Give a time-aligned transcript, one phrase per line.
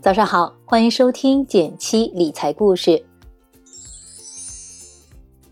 [0.00, 3.04] 早上好，欢迎收听减七理财故事。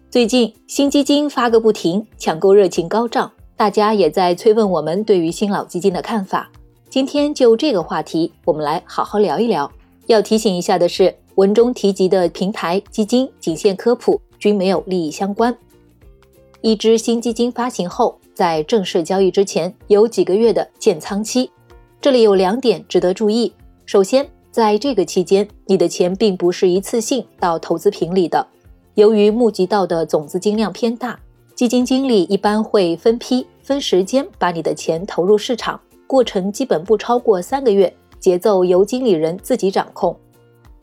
[0.09, 6.49] 最近新基金发个不停，抢购热情高涨，大家也在催问我们对于新老基金的看法。
[6.89, 9.71] 今天就这个话题，我们来好好聊一聊。
[10.07, 15.55] 要提醒一下的是，文中提及的平台基金仅限科普，均没有利益相关。
[16.61, 21.51] 一支新基金发行后，在正式交易之前有几个月的建仓期，
[22.01, 23.53] 这里有两点值得注意。
[23.85, 28.47] 首先，在这个期间，你的钱并不是一次性到投资瓶里的，
[28.95, 31.21] 由于募集到的总资金量偏大，
[31.55, 40.17] 基金经理一般会分批、分时间把你的钱投入市场，过程基本不超过三个月，节奏由经理人自己掌控。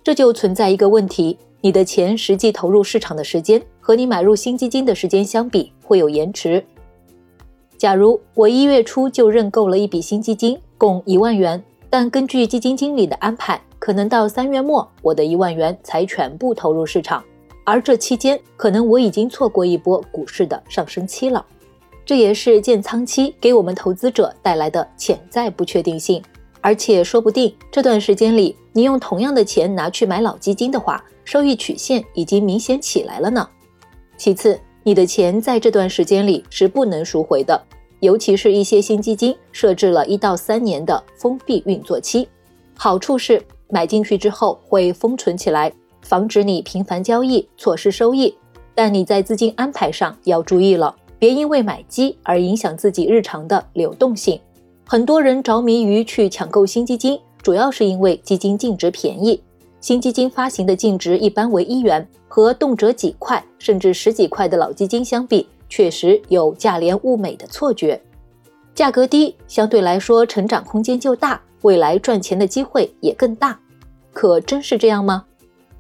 [0.04, 1.36] 这就存在一个问题。
[1.60, 6.64] 你的钱实际投入市场的时间和你买入新基金的时间相比会有延迟。
[7.76, 17.24] 假如我一月初就认购了一笔新基金，共一万元，但根据基金经理的安排，可能到三月末我的一万元才全部投入市场，
[17.64, 21.46] 而这期间可能我已经错过一波股市的上升期了。
[22.04, 26.20] 这也是建仓期给我们投资者带来的潜在不确定性。
[26.62, 33.48] 而且说不定这段时间里，你用同样的钱拿去买老基金的话，收益曲线已经明显起来了呢。
[34.18, 37.64] 其次，你的钱在这段时间里是不能赎回的，
[38.04, 42.28] 尤其是一些新基金设置了一到三年的封闭运作期。
[42.76, 48.36] 好处是买进去之后会封存起来，防止你频繁交易错失收益。
[48.76, 54.38] 但你在资金安排上要注意了，别因为买基而影响自己日常的流动性。
[54.86, 59.42] 很多人着迷于去抢购新基金，主要是因为基金净值便宜。
[59.80, 68.00] 新基金发行的净值一般为一元，和动辄几块甚至十几块的老基金相比，确实有价廉物美的错觉。
[68.76, 73.60] 价格低，相对来说成长空间就大，未来赚钱的机会也更大。
[74.12, 75.26] 可真是这样吗？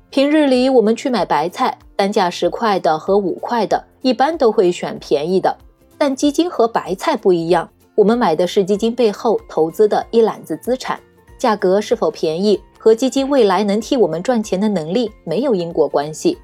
[0.09, 5.55] 平日里我们去买白菜，单价十块的和五块的，一般都会选便宜的。
[5.95, 7.69] 但基金和白菜不一样。
[7.93, 10.99] 我们买的是基金背后投资的一揽子资产，
[11.37, 16.39] 价格是否便宜和基金未来能替我们赚钱的能力没有因果关系。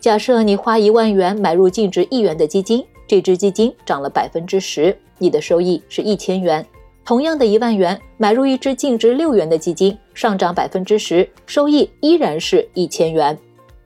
[0.00, 6.64] 假设你花一万元买入净值一元的基金，这只基金涨了百分之十，你的收益是一千元。
[7.04, 13.36] 同样的一万元买入一只净值六元的基金，上涨百分之十，收益依然是一千元。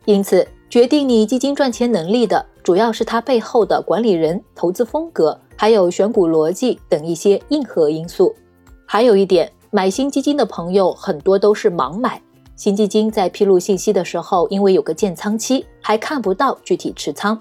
[0.07, 5.39] 因此，决定你基金赚钱能力的，主要是它背后的管理人、投资风格。
[5.55, 8.35] 还有选股逻辑等一些硬核因素。
[8.87, 12.19] 还有一点，买新基金的朋友很多都是盲买。
[12.61, 17.41] 新基金在披露信息的时候，因为有个建仓期，还看不到具体持仓，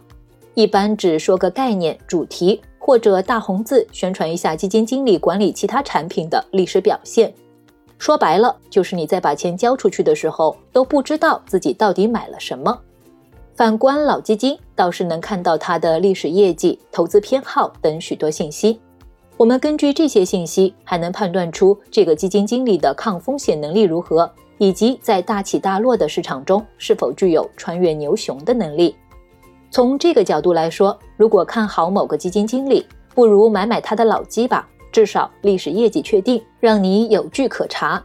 [0.53, 7.33] 一般只说个概念、主题，或者大红字宣传一下基金经理管理其他产品的历史表现。
[7.97, 12.79] 说白了，就是你在把钱交出去的时候，都不知道自己到底买了什么。
[13.55, 18.79] 反观老基金，倒是能看到它的历史业绩、投资偏好等许多信息。
[19.35, 28.95] 我们根据这些信息，还能判断出这个基金经理的抗风险能力如何，以及在大起大落的市场中是否具有穿越牛熊的能力。
[29.71, 38.03] 从这个角度来说，如果看好某个基金经理，不如买买他的老基吧，至少历史业绩确定，让你有据可查。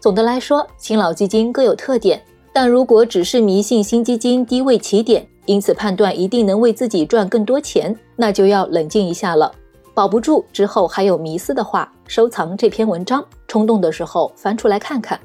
[0.00, 2.22] 总的来说，新老基金各有特点。
[2.52, 9.52] 但如果只是迷信新基金低位起点，因此判断一定能为自己赚更多钱，那就要冷静一下了。
[9.92, 15.20] 保不住之后还有迷思的话，收藏这篇文章，冲动的时候翻出来看看。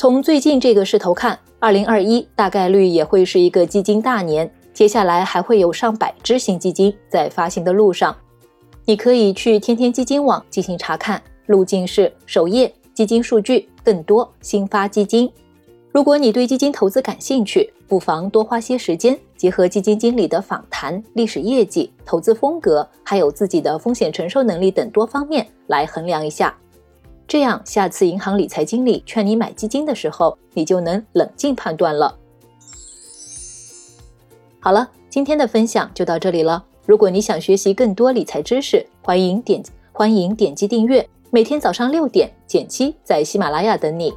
[0.00, 8.16] 从最近这个势头看，二零二一大概率也会是一个基金大年，接下来还会有上百只新基金在发行的路上。
[8.86, 15.30] 你可以去天天基金网进行查看，路径是首页基金数据，更多新发基金。
[15.92, 26.56] 如果你对基金投资感兴趣，不妨多花些时间，结合基金经理的访谈、历史业绩、投资风格，还有自己的风险承受能力等多方面来衡量一下。
[27.30, 32.18] 这样，下次银行理财经理劝你买基金的时候，你就能冷静判断了。
[34.58, 36.64] 好了，今天的分享就到这里了。
[36.86, 39.62] 如果你想学习更多理财知识，欢迎点
[39.92, 44.12] 欢迎点击订阅，每天早上六点，简七在喜马拉雅等你。